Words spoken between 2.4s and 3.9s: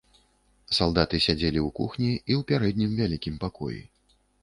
ў пярэднім вялікім пакоі.